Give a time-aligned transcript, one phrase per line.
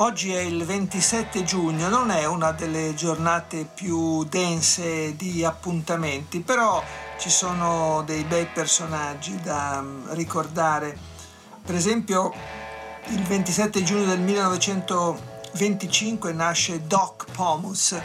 [0.00, 6.80] Oggi è il 27 giugno, non è una delle giornate più dense di appuntamenti, però
[7.18, 10.96] ci sono dei bei personaggi da mm, ricordare.
[11.64, 12.32] Per esempio,
[13.06, 18.00] il 27 giugno del 1925 nasce Doc Pomus,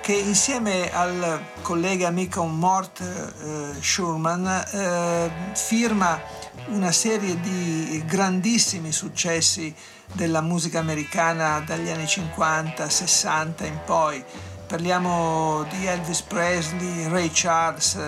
[0.00, 6.20] che insieme al collega amico Mort eh, Schurman eh, firma
[6.66, 9.74] una serie di grandissimi successi
[10.12, 14.24] della musica americana dagli anni 50, 60 in poi.
[14.66, 17.98] Parliamo di Elvis Presley, Ray Charles,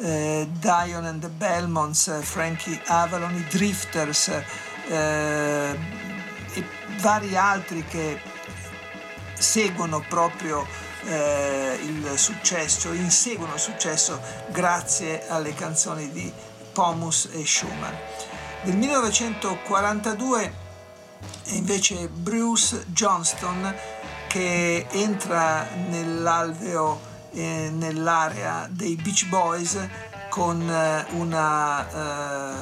[0.00, 4.28] eh, Dion and the Belmonts, Frankie Avalon, i Drifters
[4.88, 5.78] eh,
[6.54, 6.64] e
[7.00, 8.20] vari altri che
[9.34, 10.66] seguono proprio
[11.04, 16.32] eh, il successo, inseguono il successo grazie alle canzoni di
[16.78, 17.92] Pomus e Schumann.
[18.62, 20.54] Nel 1942
[21.42, 23.74] è invece Bruce Johnston
[24.28, 27.00] che entra nell'alveo
[27.32, 29.76] eh, nell'area dei Beach Boys
[30.30, 32.54] con eh, una eh,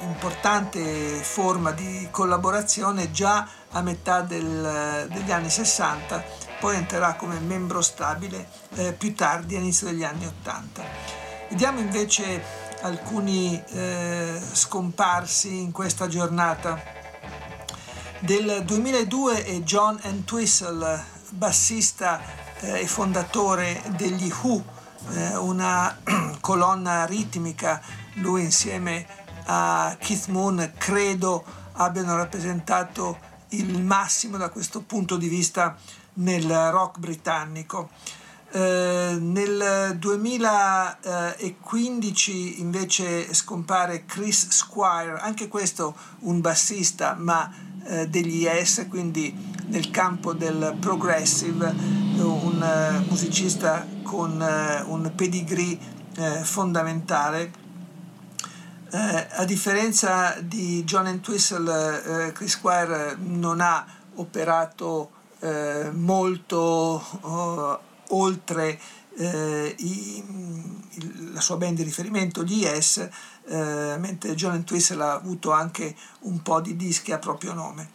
[0.00, 0.82] importante
[1.22, 6.24] forma di collaborazione già a metà del, degli anni 60,
[6.58, 10.82] poi entrerà come membro stabile eh, più tardi, all'inizio degli anni 80.
[11.48, 16.80] Vediamo invece alcuni eh, scomparsi in questa giornata.
[18.20, 22.20] Del 2002 è John Entwistle, bassista
[22.60, 24.64] eh, e fondatore degli Who,
[25.10, 25.96] eh, una
[26.40, 27.80] colonna ritmica,
[28.14, 29.06] lui insieme
[29.46, 33.18] a Keith Moon credo abbiano rappresentato
[33.50, 35.76] il massimo da questo punto di vista
[36.14, 37.90] nel rock britannico.
[38.50, 47.52] Eh, nel 2015 invece scompare Chris Squire, anche questo un bassista, ma
[47.84, 49.36] eh, degli Yes, quindi
[49.66, 55.78] nel campo del progressive, un uh, musicista con uh, un pedigree
[56.16, 57.52] uh, fondamentale.
[58.90, 63.84] a differenza di John Entwistle, Chris Squire non ha
[64.14, 65.10] operato
[65.92, 67.04] molto
[68.08, 68.78] oltre
[69.18, 70.24] i,
[71.32, 73.08] la sua band di riferimento, gli Yes,
[73.46, 77.90] eh, mentre John Entwistle ha avuto anche un po' di dischi a proprio nome.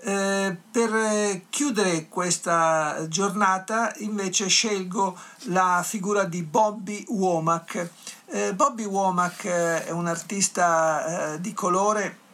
[0.00, 7.90] Eh, per chiudere questa giornata invece scelgo la figura di Bobby Womack.
[8.26, 12.24] Eh, Bobby Womack eh, è un artista eh, di colore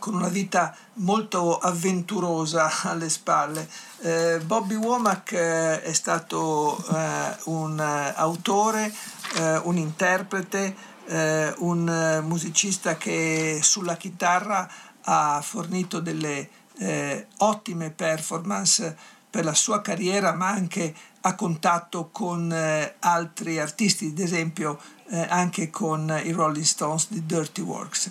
[0.00, 3.68] con una vita molto avventurosa alle spalle.
[4.00, 8.92] Eh, Bobby Womack eh, è stato eh, un autore,
[9.62, 10.74] un interprete,
[11.06, 14.68] eh, un eh, musicista che sulla chitarra
[15.02, 18.96] ha fornito delle eh, ottime performance
[19.28, 24.80] per la sua carriera, ma anche a contatto con eh, altri artisti, ad esempio
[25.10, 28.10] eh, anche con i Rolling Stones di Dirty Works.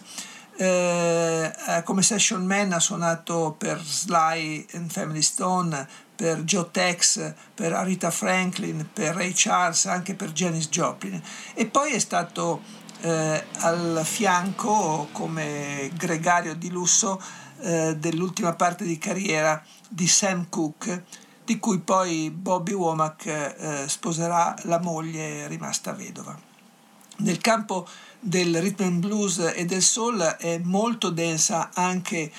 [0.62, 7.72] Eh, come session man ha suonato per Sly and Family Stone, per Joe Tex, per
[7.72, 11.22] Arita Franklin, per Ray Charles, anche per Janis Joplin.
[11.54, 12.62] E poi è stato
[13.00, 17.22] eh, al fianco come gregario di lusso
[17.62, 21.06] eh, dell'ultima parte di carriera di Sam Cooke,
[21.46, 26.49] di cui poi Bobby Womack eh, sposerà la moglie rimasta vedova.
[27.20, 27.88] Nel campo
[28.20, 32.32] del rhythm and blues e del soul è molto densa anche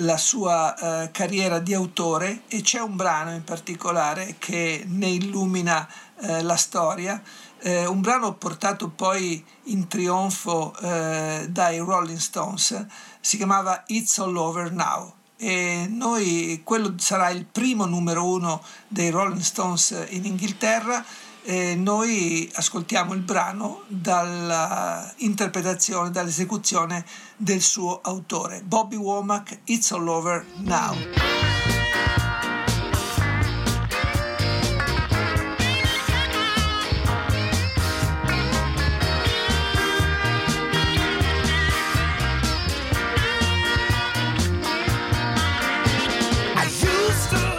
[0.00, 0.74] la sua
[1.04, 5.88] eh, carriera di autore e c'è un brano in particolare che ne illumina
[6.20, 7.22] eh, la storia
[7.60, 12.86] eh, un brano portato poi in trionfo eh, dai Rolling Stones,
[13.20, 19.10] si chiamava It's All Over Now e noi quello sarà il primo numero uno dei
[19.10, 21.04] Rolling Stones in Inghilterra
[21.46, 27.06] eh, noi ascoltiamo il brano dall'interpretazione, dall'esecuzione
[27.36, 30.96] del suo autore, Bobby Womack, It's All Over Now.
[46.56, 47.55] I used to